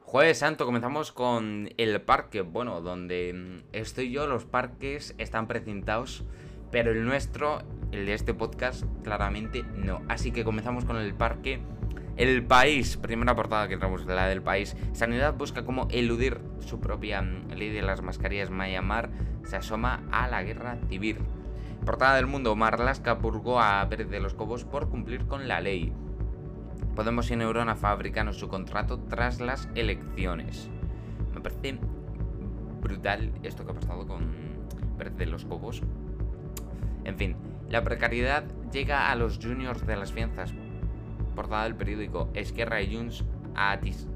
Jueves 0.00 0.38
Santo, 0.38 0.66
comenzamos 0.66 1.12
con 1.12 1.70
el 1.76 2.00
parque. 2.00 2.40
Bueno, 2.40 2.80
donde 2.80 3.32
mm, 3.32 3.68
estoy 3.72 4.10
yo, 4.10 4.26
los 4.26 4.44
parques 4.44 5.14
están 5.18 5.46
precintados, 5.46 6.24
pero 6.72 6.90
el 6.90 7.04
nuestro, 7.04 7.62
el 7.92 8.06
de 8.06 8.14
este 8.14 8.34
podcast, 8.34 8.84
claramente 9.04 9.62
no. 9.62 10.02
Así 10.08 10.32
que 10.32 10.42
comenzamos 10.42 10.84
con 10.84 10.96
el 10.96 11.14
parque. 11.14 11.60
El 12.16 12.44
país, 12.44 12.96
primera 12.96 13.34
portada 13.34 13.68
que 13.68 13.76
tenemos, 13.76 14.04
la 14.06 14.26
del 14.26 14.42
país. 14.42 14.76
Sanidad 14.92 15.34
busca 15.34 15.64
cómo 15.64 15.88
eludir 15.90 16.40
su 16.60 16.80
propia 16.80 17.22
mm, 17.22 17.52
ley 17.56 17.70
de 17.70 17.82
las 17.82 18.02
mascarillas. 18.02 18.50
Mayamar 18.50 19.10
se 19.44 19.56
asoma 19.56 20.02
a 20.10 20.28
la 20.28 20.42
guerra 20.42 20.78
civil. 20.88 21.18
Portada 21.84 22.16
del 22.16 22.26
mundo, 22.26 22.54
Marlaska 22.56 23.18
purgó 23.18 23.60
a 23.60 23.88
Pérez 23.88 24.10
de 24.10 24.20
los 24.20 24.34
Cobos 24.34 24.64
por 24.64 24.90
cumplir 24.90 25.26
con 25.26 25.48
la 25.48 25.60
ley. 25.60 25.92
Podemos 26.94 27.30
y 27.30 27.36
Neurona 27.36 27.74
fabrican 27.74 28.32
su 28.34 28.48
contrato 28.48 28.98
tras 28.98 29.40
las 29.40 29.68
elecciones. 29.74 30.68
Me 31.32 31.40
parece 31.40 31.78
brutal 32.82 33.32
esto 33.42 33.64
que 33.64 33.72
ha 33.72 33.74
pasado 33.74 34.06
con 34.06 34.30
Pérez 34.98 35.16
de 35.16 35.26
los 35.26 35.46
Cobos. 35.46 35.82
En 37.04 37.16
fin, 37.16 37.36
la 37.70 37.82
precariedad 37.82 38.44
llega 38.72 39.10
a 39.10 39.16
los 39.16 39.38
juniors 39.38 39.86
de 39.86 39.96
las 39.96 40.12
fianzas. 40.12 40.52
Portada 41.40 41.64
del 41.64 41.74
periódico 41.74 42.28
Esquerra 42.34 42.82
y 42.82 42.94
Junts 42.94 43.24
atis 43.54 44.06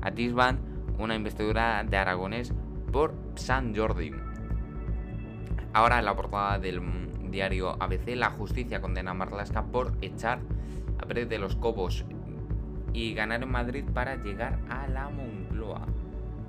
atisban 0.00 0.58
una 0.98 1.14
investidura 1.14 1.84
de 1.84 1.98
Aragones 1.98 2.54
por 2.90 3.14
San 3.34 3.76
Jordi. 3.76 4.12
Ahora 5.74 5.98
en 5.98 6.06
la 6.06 6.16
portada 6.16 6.58
del 6.58 6.80
diario 7.30 7.76
ABC, 7.78 8.16
la 8.16 8.30
justicia 8.30 8.80
condena 8.80 9.10
a 9.10 9.14
Marlaska 9.14 9.66
por 9.66 9.98
echar 10.00 10.38
a 10.98 11.04
Pérez 11.04 11.28
de 11.28 11.38
los 11.38 11.56
Cobos 11.56 12.06
y 12.94 13.12
ganar 13.12 13.42
en 13.42 13.50
Madrid 13.50 13.84
para 13.92 14.16
llegar 14.16 14.60
a 14.70 14.88
la 14.88 15.10
Moncloa. 15.10 15.88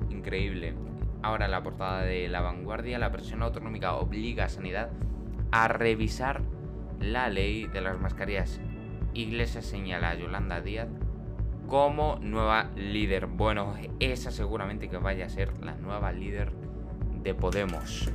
Increíble. 0.10 0.74
Ahora 1.22 1.50
la 1.50 1.62
portada 1.62 2.04
de 2.04 2.30
La 2.30 2.40
Vanguardia, 2.40 2.98
la 2.98 3.12
presión 3.12 3.44
autonómica 3.44 3.96
obliga 3.96 4.46
a 4.46 4.50
Sanidad 4.50 4.90
a 5.52 5.68
revisar 5.68 6.44
la 7.02 7.28
ley 7.28 7.68
de 7.68 7.82
las 7.82 8.00
mascarillas. 8.00 8.62
Iglesia 9.14 9.62
señala 9.62 10.12
a 10.12 10.16
Yolanda 10.16 10.62
Díaz 10.62 10.90
como 11.68 12.18
nueva 12.22 12.72
líder. 12.76 13.28
Bueno, 13.28 13.76
esa 14.00 14.32
seguramente 14.32 14.90
que 14.90 14.98
vaya 14.98 15.26
a 15.26 15.30
ser 15.30 15.54
la 15.64 15.76
nueva 15.76 16.12
líder 16.12 16.52
de 17.24 17.34
Podemos. 17.34 18.12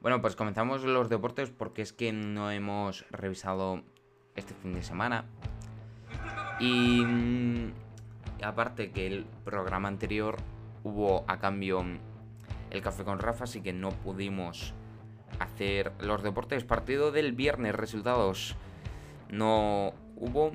Bueno, 0.00 0.20
pues 0.20 0.34
comenzamos 0.34 0.82
los 0.82 1.08
deportes 1.08 1.50
porque 1.50 1.82
es 1.82 1.92
que 1.92 2.12
no 2.12 2.50
hemos 2.50 3.06
revisado 3.10 3.82
este 4.34 4.52
fin 4.54 4.74
de 4.74 4.82
semana. 4.82 5.26
Y 6.58 7.04
mm, 7.04 7.72
aparte 8.42 8.90
que 8.90 9.06
el 9.06 9.26
programa 9.44 9.88
anterior 9.88 10.36
hubo 10.82 11.24
a 11.28 11.38
cambio 11.38 11.84
el 12.70 12.82
café 12.82 13.04
con 13.04 13.18
Rafa, 13.18 13.44
así 13.44 13.62
que 13.62 13.72
no 13.72 13.90
pudimos 13.90 14.74
hacer 15.38 15.92
los 16.00 16.22
deportes. 16.22 16.64
Partido 16.64 17.12
del 17.12 17.32
viernes, 17.32 17.74
resultados. 17.74 18.56
No 19.30 19.94
hubo. 20.16 20.52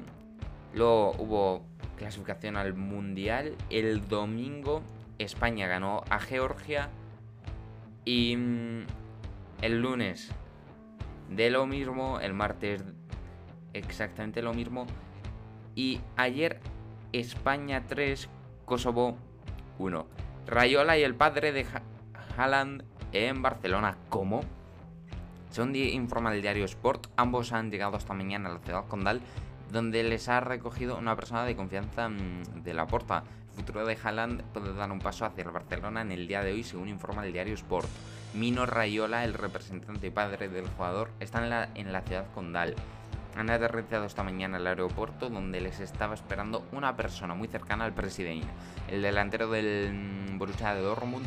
Luego 0.73 1.11
hubo 1.17 1.65
clasificación 1.97 2.57
al 2.57 2.73
Mundial. 2.73 3.55
El 3.69 4.07
domingo 4.07 4.81
España 5.17 5.67
ganó 5.67 6.03
a 6.09 6.19
Georgia. 6.19 6.89
Y 8.05 8.35
mm, 8.37 8.85
el 9.61 9.81
lunes 9.81 10.31
de 11.29 11.49
lo 11.49 11.65
mismo, 11.65 12.19
el 12.19 12.33
martes 12.33 12.83
exactamente 13.73 14.41
lo 14.41 14.53
mismo. 14.53 14.85
Y 15.75 16.01
ayer 16.15 16.59
España 17.11 17.85
3, 17.87 18.29
Kosovo 18.65 19.17
1. 19.79 20.07
Rayola 20.47 20.97
y 20.97 21.03
el 21.03 21.15
padre 21.15 21.51
de 21.51 21.65
Haaland 22.37 22.83
en 23.11 23.41
Barcelona. 23.41 23.97
¿Cómo? 24.09 24.41
Según 25.49 25.75
informa 25.75 26.33
el 26.33 26.41
diario 26.41 26.65
Sport, 26.65 27.07
ambos 27.15 27.53
han 27.53 27.71
llegado 27.71 27.97
esta 27.97 28.13
mañana 28.13 28.49
a 28.49 28.53
la 28.53 28.59
ciudad 28.59 28.87
condal, 28.87 29.21
donde 29.71 30.03
les 30.03 30.29
ha 30.29 30.39
recogido 30.39 30.97
una 30.97 31.15
persona 31.15 31.45
de 31.45 31.55
confianza 31.55 32.09
mm, 32.09 32.63
de 32.63 32.73
la 32.73 32.87
porta. 32.87 33.23
El 33.49 33.63
futuro 33.63 33.85
de 33.85 33.97
Haaland 34.01 34.43
puede 34.53 34.73
dar 34.73 34.91
un 34.91 34.99
paso 34.99 35.25
hacia 35.25 35.43
el 35.43 35.51
Barcelona 35.51 36.01
en 36.01 36.11
el 36.11 36.27
día 36.27 36.43
de 36.43 36.53
hoy, 36.53 36.63
según 36.63 36.89
informa 36.89 37.25
el 37.25 37.33
diario 37.33 37.55
Sport. 37.55 37.87
Mino 38.33 38.65
Rayola, 38.65 39.23
el 39.23 39.33
representante 39.33 40.07
y 40.07 40.11
padre 40.11 40.47
del 40.49 40.67
jugador, 40.67 41.09
están 41.19 41.45
en 41.45 41.49
la, 41.49 41.69
en 41.73 41.91
la 41.91 42.01
ciudad 42.01 42.31
condal. 42.33 42.75
Han 43.35 43.49
aterrizado 43.49 44.05
esta 44.05 44.23
mañana 44.23 44.57
al 44.57 44.67
aeropuerto 44.67 45.29
donde 45.29 45.61
les 45.61 45.79
estaba 45.79 46.13
esperando 46.13 46.65
una 46.71 46.95
persona 46.95 47.35
muy 47.35 47.47
cercana 47.47 47.85
al 47.85 47.93
presidente. 47.93 48.47
El 48.89 49.01
delantero 49.01 49.49
del 49.49 49.93
mm, 49.93 50.37
Borussia 50.37 50.75
de 50.75 50.81
Dortmund 50.81 51.25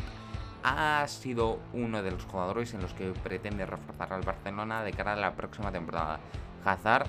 ha 0.63 1.07
sido 1.07 1.59
uno 1.73 2.03
de 2.03 2.11
los 2.11 2.25
jugadores 2.25 2.73
en 2.73 2.81
los 2.81 2.93
que 2.93 3.11
pretende 3.23 3.65
reforzar 3.65 4.13
al 4.13 4.21
Barcelona 4.21 4.83
de 4.83 4.93
cara 4.93 5.13
a 5.13 5.15
la 5.17 5.35
próxima 5.35 5.71
temporada. 5.71 6.19
Hazard, 6.63 7.07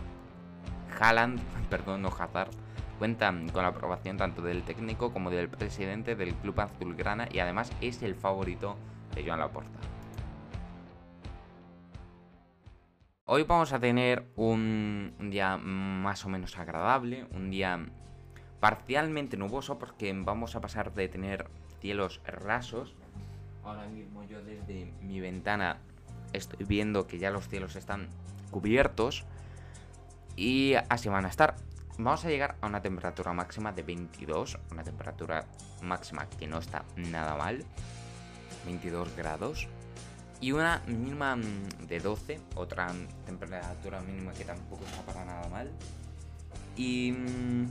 Haaland, 0.98 1.40
perdón, 1.70 2.02
no 2.02 2.08
Hazard, 2.08 2.50
cuentan 2.98 3.48
con 3.48 3.62
la 3.62 3.68
aprobación 3.68 4.16
tanto 4.16 4.42
del 4.42 4.62
técnico 4.62 5.12
como 5.12 5.30
del 5.30 5.48
presidente 5.48 6.14
del 6.14 6.34
club 6.34 6.60
azulgrana 6.60 7.28
y 7.30 7.40
además 7.40 7.72
es 7.80 8.02
el 8.02 8.14
favorito 8.14 8.76
de 9.14 9.24
Joan 9.24 9.40
Laporta. 9.40 9.78
Hoy 13.24 13.44
vamos 13.44 13.72
a 13.72 13.78
tener 13.78 14.26
un, 14.36 15.14
día 15.30 15.56
más 15.56 16.24
o 16.26 16.28
menos 16.28 16.58
agradable, 16.58 17.26
un 17.30 17.50
día 17.50 17.86
parcialmente 18.60 19.36
nuboso 19.36 19.78
porque 19.78 20.12
vamos 20.14 20.54
a 20.54 20.60
pasar 20.60 20.92
de 20.92 21.08
tener 21.08 21.48
cielos 21.80 22.20
rasos. 22.26 22.94
Ahora 23.64 23.86
mismo 23.86 24.24
yo 24.24 24.42
desde 24.42 24.92
mi 25.02 25.20
ventana 25.20 25.78
estoy 26.32 26.64
viendo 26.66 27.06
que 27.06 27.18
ya 27.18 27.30
los 27.30 27.48
cielos 27.48 27.76
están 27.76 28.08
cubiertos 28.50 29.24
y 30.36 30.74
así 30.88 31.08
van 31.08 31.24
a 31.24 31.28
estar. 31.28 31.56
Vamos 31.98 32.24
a 32.24 32.28
llegar 32.28 32.56
a 32.60 32.66
una 32.66 32.80
temperatura 32.80 33.32
máxima 33.32 33.72
de 33.72 33.82
22, 33.82 34.58
una 34.70 34.82
temperatura 34.82 35.46
máxima 35.82 36.26
que 36.26 36.46
no 36.46 36.58
está 36.58 36.84
nada 36.96 37.36
mal. 37.36 37.64
22 38.64 39.14
grados. 39.16 39.68
Y 40.40 40.52
una 40.52 40.82
mínima 40.86 41.36
de 41.86 42.00
12, 42.00 42.40
otra 42.56 42.90
temperatura 43.26 44.00
mínima 44.00 44.32
que 44.32 44.44
tampoco 44.44 44.84
está 44.84 45.02
para 45.02 45.24
nada 45.24 45.48
mal. 45.48 45.70
Y 46.76 47.12
mm, 47.12 47.66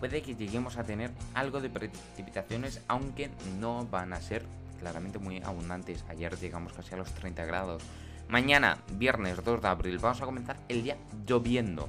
puede 0.00 0.22
que 0.22 0.34
lleguemos 0.34 0.78
a 0.78 0.84
tener 0.84 1.10
algo 1.34 1.60
de 1.60 1.68
precipitaciones, 1.68 2.80
aunque 2.88 3.30
no 3.60 3.86
van 3.86 4.14
a 4.14 4.20
ser 4.20 4.44
claramente 4.76 5.18
muy 5.18 5.42
abundantes. 5.42 6.04
Ayer 6.08 6.38
llegamos 6.38 6.72
casi 6.72 6.94
a 6.94 6.98
los 6.98 7.12
30 7.12 7.44
grados. 7.44 7.82
Mañana, 8.28 8.78
viernes 8.92 9.42
2 9.42 9.62
de 9.62 9.68
abril, 9.68 9.98
vamos 9.98 10.20
a 10.20 10.24
comenzar 10.24 10.56
el 10.68 10.82
día 10.82 10.96
lloviendo. 11.26 11.88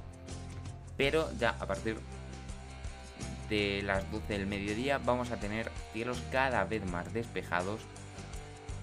Pero 0.97 1.29
ya 1.39 1.55
a 1.59 1.65
partir 1.65 1.97
de 3.49 3.81
las 3.83 4.09
12 4.11 4.33
del 4.33 4.47
mediodía 4.47 4.97
vamos 4.97 5.31
a 5.31 5.37
tener 5.37 5.71
cielos 5.93 6.21
cada 6.31 6.63
vez 6.65 6.85
más 6.89 7.13
despejados 7.13 7.81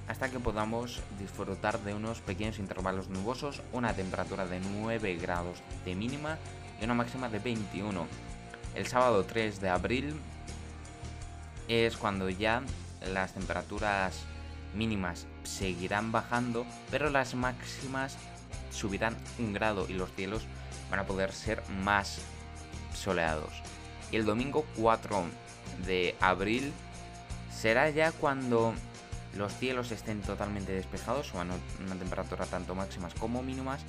hasta 0.08 0.30
que 0.30 0.38
podamos 0.38 1.02
disfrutar 1.18 1.80
de 1.80 1.94
unos 1.94 2.20
pequeños 2.20 2.58
intervalos 2.58 3.08
nubosos, 3.08 3.62
una 3.72 3.94
temperatura 3.94 4.46
de 4.46 4.60
9 4.60 5.16
grados 5.16 5.62
de 5.84 5.94
mínima 5.94 6.38
y 6.80 6.84
una 6.84 6.94
máxima 6.94 7.28
de 7.28 7.38
21. 7.38 8.06
El 8.74 8.86
sábado 8.86 9.24
3 9.24 9.60
de 9.60 9.68
abril 9.68 10.14
es 11.68 11.96
cuando 11.96 12.28
ya 12.28 12.62
las 13.12 13.34
temperaturas 13.34 14.20
mínimas 14.74 15.26
seguirán 15.44 16.12
bajando, 16.12 16.66
pero 16.90 17.10
las 17.10 17.34
máximas 17.34 18.16
subirán 18.70 19.16
un 19.38 19.52
grado 19.52 19.86
y 19.88 19.94
los 19.94 20.12
cielos 20.12 20.42
van 20.90 21.00
a 21.00 21.06
poder 21.06 21.32
ser 21.32 21.62
más 21.82 22.20
soleados. 22.94 23.52
Y 24.10 24.16
el 24.16 24.24
domingo 24.24 24.64
4 24.76 25.24
de 25.86 26.16
abril 26.20 26.72
será 27.50 27.90
ya 27.90 28.12
cuando 28.12 28.74
los 29.36 29.52
cielos 29.54 29.90
estén 29.90 30.20
totalmente 30.20 30.72
despejados 30.72 31.34
o 31.34 31.40
a 31.40 31.42
una 31.42 31.96
temperatura 31.98 32.46
tanto 32.46 32.74
máximas 32.74 33.14
como 33.14 33.42
mínimas 33.42 33.80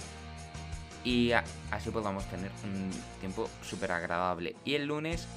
y 1.03 1.31
así 1.31 1.91
podamos 1.91 2.25
tener 2.25 2.51
un 2.63 2.89
tiempo 3.19 3.47
súper 3.61 3.91
agradable. 3.91 4.55
Y 4.65 4.73
el 4.73 4.85
lunes 4.85 5.27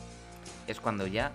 es 0.67 0.81
cuando 0.81 1.07
ya 1.07 1.33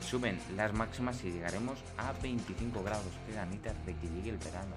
suben 0.00 0.38
las 0.56 0.72
máximas 0.72 1.22
y 1.24 1.32
llegaremos 1.32 1.78
a 1.98 2.12
25 2.22 2.82
grados. 2.82 3.12
Qué 3.26 3.34
ganitas 3.34 3.74
de 3.86 3.94
que 3.94 4.08
llegue 4.08 4.30
el 4.30 4.38
verano. 4.38 4.74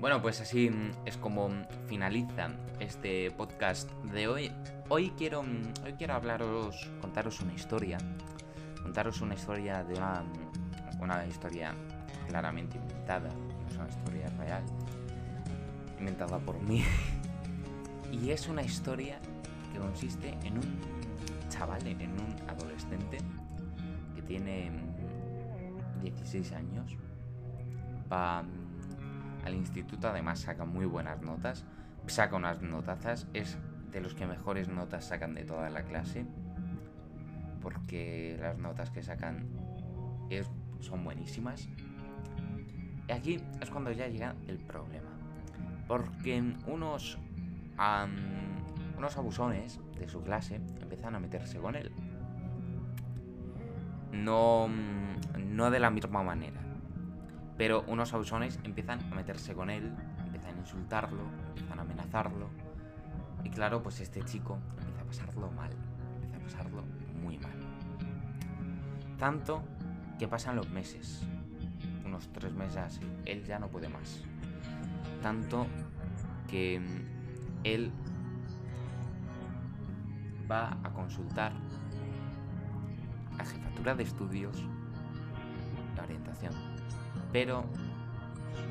Bueno, 0.00 0.22
pues 0.22 0.40
así 0.40 0.70
es 1.04 1.16
como 1.16 1.50
finaliza 1.88 2.50
este 2.78 3.30
podcast 3.32 3.90
de 4.12 4.28
hoy. 4.28 4.52
Hoy 4.88 5.10
quiero, 5.18 5.40
hoy 5.40 5.92
quiero 5.98 6.14
hablaros, 6.14 6.88
contaros 7.00 7.40
una 7.40 7.52
historia. 7.54 7.98
Contaros 8.82 9.20
una 9.20 9.34
historia 9.34 9.82
de 9.82 9.94
una, 9.94 10.22
una 11.00 11.26
historia 11.26 11.74
claramente 12.28 12.78
inventada. 12.78 13.28
No 13.28 13.68
es 13.68 13.76
una 13.76 13.88
historia 13.88 14.28
real. 14.38 14.62
Inventada 15.98 16.38
por 16.38 16.60
mí. 16.60 16.84
y 18.12 18.30
es 18.30 18.48
una 18.48 18.62
historia 18.62 19.18
consiste 19.78 20.36
en 20.44 20.58
un 20.58 20.80
chaval, 21.48 21.86
en 21.86 22.12
un 22.12 22.48
adolescente 22.48 23.18
que 24.14 24.22
tiene 24.22 24.70
16 26.02 26.52
años. 26.52 26.96
Va 28.12 28.44
al 29.44 29.54
instituto, 29.54 30.08
además 30.08 30.40
saca 30.40 30.64
muy 30.64 30.86
buenas 30.86 31.20
notas, 31.22 31.64
saca 32.06 32.36
unas 32.36 32.62
notazas, 32.62 33.26
es 33.34 33.58
de 33.92 34.00
los 34.00 34.14
que 34.14 34.26
mejores 34.26 34.68
notas 34.68 35.06
sacan 35.06 35.34
de 35.34 35.44
toda 35.44 35.70
la 35.70 35.82
clase, 35.84 36.26
porque 37.60 38.36
las 38.40 38.58
notas 38.58 38.90
que 38.90 39.02
sacan 39.02 39.46
son 40.80 41.04
buenísimas. 41.04 41.68
Y 43.08 43.12
aquí 43.12 43.40
es 43.60 43.70
cuando 43.70 43.90
ya 43.92 44.06
llega 44.06 44.34
el 44.46 44.58
problema, 44.58 45.10
porque 45.86 46.42
unos, 46.66 47.18
unos 48.98 49.16
abusones 49.16 49.80
de 49.98 50.08
su 50.08 50.22
clase 50.22 50.56
empiezan 50.80 51.14
a 51.14 51.20
meterse 51.20 51.58
con 51.58 51.74
él. 51.74 51.90
No, 54.12 54.68
no 55.38 55.70
de 55.70 55.80
la 55.80 55.90
misma 55.90 56.22
manera 56.22 56.68
pero 57.58 57.82
unos 57.88 58.14
abusones 58.14 58.58
empiezan 58.62 59.00
a 59.12 59.16
meterse 59.16 59.52
con 59.52 59.68
él, 59.68 59.92
empiezan 60.24 60.54
a 60.54 60.60
insultarlo, 60.60 61.24
empiezan 61.48 61.80
a 61.80 61.82
amenazarlo. 61.82 62.48
Y 63.42 63.50
claro, 63.50 63.82
pues 63.82 64.00
este 64.00 64.22
chico 64.22 64.58
empieza 64.78 65.02
a 65.02 65.04
pasarlo 65.04 65.50
mal, 65.50 65.70
empieza 66.22 66.36
a 66.36 66.40
pasarlo 66.40 66.84
muy 67.20 67.36
mal. 67.38 67.58
Tanto 69.18 69.64
que 70.20 70.28
pasan 70.28 70.54
los 70.54 70.70
meses, 70.70 71.26
unos 72.04 72.28
tres 72.32 72.54
meses 72.54 72.76
así, 72.76 73.00
él 73.26 73.44
ya 73.44 73.58
no 73.58 73.66
puede 73.66 73.88
más. 73.88 74.22
Tanto 75.20 75.66
que 76.46 76.78
mm, 76.78 77.64
él 77.64 77.90
va 80.50 80.78
a 80.82 80.90
consultar 80.90 81.52
a 83.38 83.44
jefatura 83.44 83.94
de 83.94 84.02
estudios 84.02 84.64
la 85.96 86.02
orientación. 86.04 86.52
Pero 87.32 87.64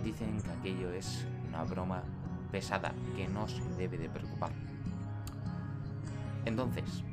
dicen 0.03 0.41
que 0.41 0.51
aquello 0.51 0.91
es 0.91 1.25
una 1.48 1.63
broma 1.63 2.04
pesada 2.51 2.93
que 3.15 3.28
no 3.28 3.47
se 3.47 3.63
debe 3.75 3.97
de 3.97 4.10
preocupar. 4.10 4.51
Entonces, 6.45 7.04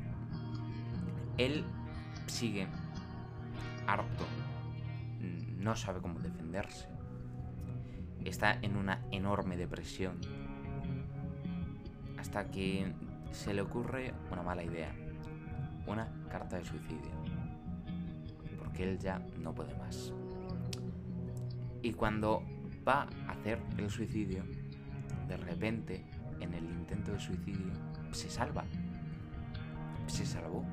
él 1.37 1.65
sigue 2.27 2.67
harto, 3.85 4.25
no 5.57 5.75
sabe 5.75 6.01
cómo 6.01 6.19
defenderse, 6.19 6.87
está 8.23 8.53
en 8.61 8.77
una 8.77 9.01
enorme 9.11 9.57
depresión, 9.57 10.19
hasta 12.17 12.49
que 12.49 12.93
se 13.35 13.53
le 13.53 13.61
ocurre 13.61 14.13
una 14.31 14.41
mala 14.41 14.63
idea, 14.63 14.95
una 15.85 16.07
carta 16.29 16.57
de 16.57 16.63
suicidio, 16.63 17.11
porque 18.57 18.83
él 18.83 18.97
ya 18.97 19.19
no 19.39 19.53
puede 19.53 19.75
más. 19.77 20.13
Y 21.81 21.91
cuando 21.93 22.41
va 22.87 23.07
a 23.27 23.33
hacer 23.33 23.59
el 23.77 23.89
suicidio, 23.89 24.43
de 25.27 25.37
repente, 25.37 26.05
en 26.39 26.53
el 26.53 26.63
intento 26.63 27.11
de 27.11 27.19
suicidio, 27.19 27.73
se 28.11 28.29
salva. 28.29 28.63
Se 30.07 30.25
salvó. 30.25 30.63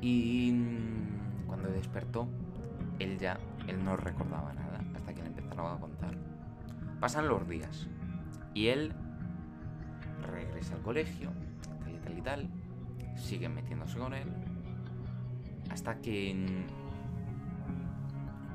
Y 0.00 0.50
mm, 0.52 1.46
cuando 1.46 1.68
despertó, 1.68 2.26
él 2.98 3.18
ya, 3.18 3.38
él 3.68 3.84
no 3.84 3.96
recordaba 3.96 4.52
nada 4.54 4.80
hasta 4.94 5.14
que 5.14 5.22
le 5.22 5.28
empezaron 5.28 5.76
a 5.76 5.80
contar. 5.80 6.16
Pasan 7.00 7.28
los 7.28 7.46
días 7.46 7.86
y 8.54 8.68
él 8.68 8.94
regresa 10.26 10.74
al 10.74 10.82
colegio, 10.82 11.30
tal 11.84 11.94
y 11.94 11.98
tal 11.98 12.18
y 12.18 12.22
tal, 12.22 12.48
siguen 13.16 13.54
metiéndose 13.54 13.98
con 13.98 14.14
él, 14.14 14.28
hasta 15.70 16.00
que 16.00 16.30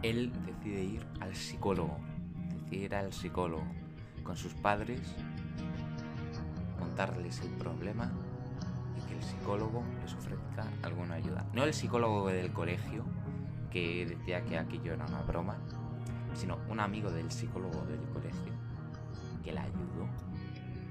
él 0.04 0.32
decide 0.46 0.84
ir 0.84 1.06
al 1.20 1.36
psicólogo, 1.36 1.98
decide 2.64 2.86
ir 2.86 2.96
al 2.96 3.14
psicólogo 3.14 3.64
con 4.24 4.36
sus 4.36 4.54
padres, 4.54 5.02
contarles 6.80 7.42
el 7.42 7.52
problema 7.52 8.12
y 8.98 9.08
que 9.08 9.16
el 9.16 9.24
psicólogo 9.24 9.84
les 10.02 10.14
ofrezca 10.14 10.66
alguna 10.84 11.16
ayuda. 11.16 11.46
No 11.54 11.64
el 11.64 11.74
psicólogo 11.74 12.28
del 12.28 12.52
colegio, 12.52 13.04
que 13.72 14.06
decía 14.06 14.44
que 14.44 14.58
aquello 14.58 14.94
era 14.94 15.06
una 15.06 15.22
broma, 15.22 15.58
sino 16.34 16.58
un 16.70 16.80
amigo 16.80 17.12
del 17.12 17.32
psicólogo 17.32 17.86
del 17.86 18.02
colegio, 18.14 18.54
que 19.44 19.52
la 19.52 19.64
ayudó, 19.64 20.08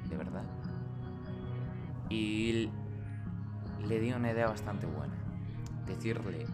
de 0.08 0.16
verdad. 0.16 0.44
Y 2.10 2.68
le 3.86 4.00
dio 4.00 4.16
una 4.16 4.32
idea 4.32 4.48
bastante 4.48 4.86
buena, 4.86 5.14
decirle 5.86 6.44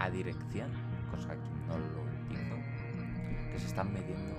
a 0.00 0.10
dirección, 0.10 0.70
cosa 1.10 1.34
que 1.34 1.48
no 1.68 1.78
lo 1.78 2.02
hizo, 2.32 3.52
que 3.52 3.58
se 3.58 3.66
están 3.66 3.92
metiendo. 3.92 4.32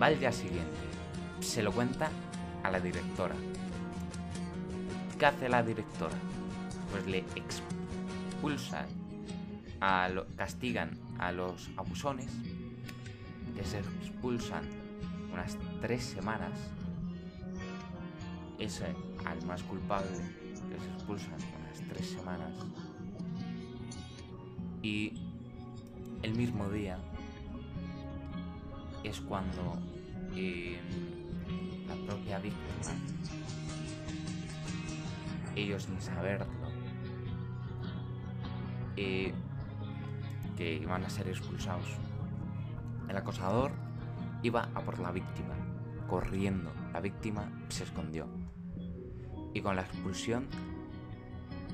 Va 0.00 0.06
al 0.06 0.20
día 0.20 0.30
siguiente, 0.30 0.78
se 1.40 1.62
lo 1.62 1.72
cuenta 1.72 2.08
a 2.62 2.70
la 2.70 2.78
directora. 2.78 3.34
¿Qué 5.18 5.26
hace 5.26 5.48
la 5.48 5.62
directora? 5.64 6.14
Pues 6.92 7.06
le 7.06 7.24
expulsan, 7.34 8.86
a 9.80 10.08
lo, 10.08 10.26
castigan 10.36 10.90
a 11.18 11.32
los 11.32 11.70
abusones, 11.76 12.30
les 13.56 13.74
expulsan 13.74 14.62
unas 15.32 15.56
tres 15.80 16.04
semanas. 16.04 16.52
Ese 18.58 18.94
al 19.24 19.44
más 19.46 19.62
culpable 19.62 20.10
les 20.68 20.84
expulsan 20.94 21.34
unas 21.34 21.88
tres 21.88 22.10
semanas 22.10 22.52
y 24.82 25.12
el 26.22 26.34
mismo 26.34 26.68
día 26.68 26.98
es 29.04 29.20
cuando 29.20 29.78
eh, 30.34 30.78
la 31.88 31.94
propia 32.06 32.38
víctima, 32.38 32.92
ellos 35.54 35.84
sin 35.84 36.00
saberlo, 36.00 36.46
eh, 38.96 39.32
que 40.56 40.74
iban 40.74 41.04
a 41.04 41.10
ser 41.10 41.28
expulsados, 41.28 41.88
el 43.08 43.16
acosador 43.16 43.72
iba 44.42 44.68
a 44.74 44.80
por 44.80 44.98
la 44.98 45.10
víctima, 45.10 45.54
corriendo. 46.08 46.72
La 46.92 47.00
víctima 47.00 47.50
se 47.68 47.84
escondió. 47.84 48.37
Y 49.54 49.60
con 49.60 49.76
la 49.76 49.82
expulsión, 49.82 50.46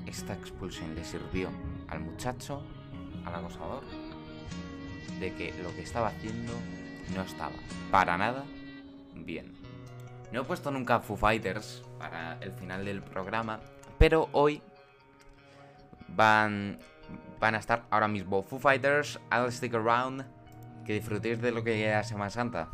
esta 0.05 0.33
expulsión 0.33 0.95
le 0.95 1.03
sirvió 1.03 1.49
al 1.87 1.99
muchacho 1.99 2.61
al 3.25 3.35
acosador 3.35 3.83
de 5.19 5.33
que 5.33 5.53
lo 5.63 5.73
que 5.75 5.81
estaba 5.81 6.07
haciendo 6.07 6.53
no 7.15 7.21
estaba 7.21 7.53
para 7.91 8.17
nada 8.17 8.43
bien. 9.13 9.53
No 10.31 10.41
he 10.41 10.43
puesto 10.43 10.71
nunca 10.71 10.99
Foo 10.99 11.15
Fighters 11.15 11.83
para 11.97 12.37
el 12.41 12.51
final 12.51 12.85
del 12.85 13.01
programa, 13.01 13.59
pero 13.97 14.29
hoy 14.31 14.61
van, 16.09 16.79
van 17.39 17.55
a 17.55 17.59
estar 17.59 17.85
ahora 17.89 18.07
mismo 18.07 18.43
Foo 18.43 18.59
Fighters, 18.59 19.19
I'll 19.31 19.51
Stick 19.51 19.73
Around, 19.73 20.25
que 20.85 20.93
disfrutéis 20.93 21.41
de 21.41 21.51
lo 21.51 21.63
que 21.63 21.77
llega 21.77 22.03
Semana 22.03 22.29
Santa. 22.29 22.69